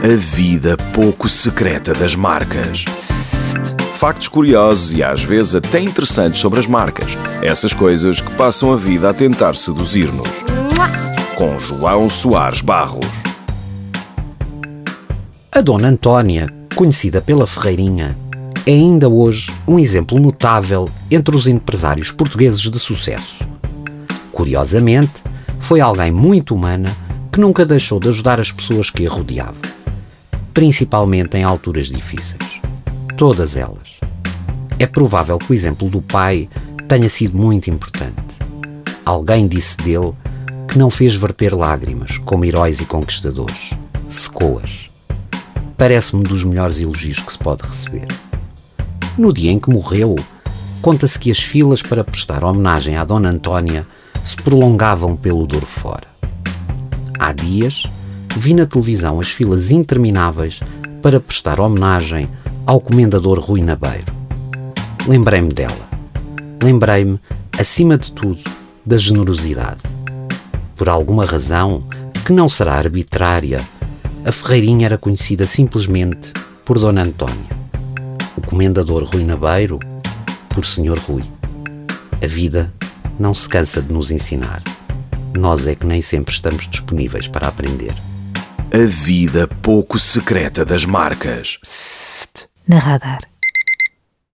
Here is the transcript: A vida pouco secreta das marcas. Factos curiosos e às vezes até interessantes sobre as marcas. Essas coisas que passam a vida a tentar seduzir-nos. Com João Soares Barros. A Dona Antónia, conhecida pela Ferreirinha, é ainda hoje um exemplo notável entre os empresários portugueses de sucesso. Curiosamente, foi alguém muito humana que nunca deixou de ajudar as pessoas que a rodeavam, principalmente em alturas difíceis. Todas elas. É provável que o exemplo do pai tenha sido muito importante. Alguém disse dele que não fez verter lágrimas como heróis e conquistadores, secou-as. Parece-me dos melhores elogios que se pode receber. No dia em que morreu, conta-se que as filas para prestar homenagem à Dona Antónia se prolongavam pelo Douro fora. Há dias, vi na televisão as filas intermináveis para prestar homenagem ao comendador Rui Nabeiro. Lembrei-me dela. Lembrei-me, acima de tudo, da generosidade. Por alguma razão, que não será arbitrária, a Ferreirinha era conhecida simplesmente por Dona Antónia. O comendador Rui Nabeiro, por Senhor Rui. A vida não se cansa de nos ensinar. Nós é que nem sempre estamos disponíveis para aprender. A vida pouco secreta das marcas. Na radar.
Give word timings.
A 0.00 0.14
vida 0.14 0.76
pouco 0.94 1.28
secreta 1.28 1.92
das 1.92 2.14
marcas. 2.14 2.84
Factos 3.94 4.28
curiosos 4.28 4.94
e 4.94 5.02
às 5.02 5.24
vezes 5.24 5.56
até 5.56 5.80
interessantes 5.80 6.40
sobre 6.40 6.60
as 6.60 6.68
marcas. 6.68 7.10
Essas 7.42 7.74
coisas 7.74 8.20
que 8.20 8.30
passam 8.36 8.72
a 8.72 8.76
vida 8.76 9.10
a 9.10 9.12
tentar 9.14 9.56
seduzir-nos. 9.56 10.28
Com 11.34 11.58
João 11.58 12.08
Soares 12.08 12.60
Barros. 12.60 13.06
A 15.50 15.60
Dona 15.60 15.88
Antónia, 15.88 16.46
conhecida 16.76 17.20
pela 17.20 17.44
Ferreirinha, 17.44 18.16
é 18.64 18.70
ainda 18.70 19.08
hoje 19.08 19.52
um 19.66 19.80
exemplo 19.80 20.20
notável 20.20 20.88
entre 21.10 21.34
os 21.34 21.48
empresários 21.48 22.12
portugueses 22.12 22.60
de 22.60 22.78
sucesso. 22.78 23.44
Curiosamente, 24.30 25.24
foi 25.58 25.80
alguém 25.80 26.12
muito 26.12 26.54
humana 26.54 26.96
que 27.32 27.40
nunca 27.40 27.66
deixou 27.66 27.98
de 27.98 28.06
ajudar 28.06 28.40
as 28.40 28.52
pessoas 28.52 28.90
que 28.90 29.04
a 29.04 29.10
rodeavam, 29.10 29.60
principalmente 30.58 31.36
em 31.36 31.44
alturas 31.44 31.86
difíceis. 31.86 32.60
Todas 33.16 33.56
elas. 33.56 34.00
É 34.76 34.86
provável 34.88 35.38
que 35.38 35.52
o 35.52 35.54
exemplo 35.54 35.88
do 35.88 36.02
pai 36.02 36.48
tenha 36.88 37.08
sido 37.08 37.38
muito 37.38 37.70
importante. 37.70 38.16
Alguém 39.04 39.46
disse 39.46 39.76
dele 39.76 40.12
que 40.66 40.76
não 40.76 40.90
fez 40.90 41.14
verter 41.14 41.54
lágrimas 41.54 42.18
como 42.18 42.44
heróis 42.44 42.80
e 42.80 42.84
conquistadores, 42.84 43.70
secou-as. 44.08 44.90
Parece-me 45.76 46.24
dos 46.24 46.42
melhores 46.42 46.80
elogios 46.80 47.20
que 47.20 47.30
se 47.30 47.38
pode 47.38 47.62
receber. 47.62 48.08
No 49.16 49.32
dia 49.32 49.52
em 49.52 49.60
que 49.60 49.70
morreu, 49.70 50.16
conta-se 50.82 51.20
que 51.20 51.30
as 51.30 51.38
filas 51.38 51.82
para 51.82 52.02
prestar 52.02 52.42
homenagem 52.42 52.96
à 52.96 53.04
Dona 53.04 53.28
Antónia 53.28 53.86
se 54.24 54.34
prolongavam 54.34 55.14
pelo 55.14 55.46
Douro 55.46 55.64
fora. 55.64 56.08
Há 57.16 57.32
dias, 57.32 57.84
vi 58.36 58.54
na 58.54 58.66
televisão 58.66 59.20
as 59.20 59.28
filas 59.30 59.70
intermináveis 59.70 60.60
para 61.02 61.20
prestar 61.20 61.60
homenagem 61.60 62.28
ao 62.66 62.80
comendador 62.80 63.40
Rui 63.40 63.62
Nabeiro. 63.62 64.12
Lembrei-me 65.06 65.52
dela. 65.52 65.88
Lembrei-me, 66.62 67.18
acima 67.58 67.96
de 67.96 68.12
tudo, 68.12 68.40
da 68.84 68.96
generosidade. 68.96 69.80
Por 70.76 70.88
alguma 70.88 71.24
razão, 71.24 71.82
que 72.24 72.32
não 72.32 72.48
será 72.48 72.74
arbitrária, 72.74 73.60
a 74.24 74.32
Ferreirinha 74.32 74.86
era 74.86 74.98
conhecida 74.98 75.46
simplesmente 75.46 76.32
por 76.64 76.78
Dona 76.78 77.02
Antónia. 77.02 77.56
O 78.36 78.42
comendador 78.42 79.04
Rui 79.04 79.24
Nabeiro, 79.24 79.78
por 80.48 80.66
Senhor 80.66 80.98
Rui. 80.98 81.24
A 82.22 82.26
vida 82.26 82.72
não 83.18 83.32
se 83.32 83.48
cansa 83.48 83.80
de 83.80 83.92
nos 83.92 84.10
ensinar. 84.10 84.62
Nós 85.36 85.66
é 85.66 85.74
que 85.74 85.86
nem 85.86 86.02
sempre 86.02 86.34
estamos 86.34 86.68
disponíveis 86.68 87.26
para 87.28 87.48
aprender. 87.48 87.94
A 88.70 88.86
vida 88.86 89.48
pouco 89.62 89.98
secreta 89.98 90.62
das 90.62 90.84
marcas. 90.84 91.58
Na 92.66 92.78
radar. 92.78 93.20